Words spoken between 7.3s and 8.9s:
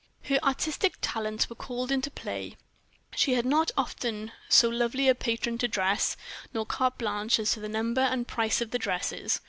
as to the number and price of the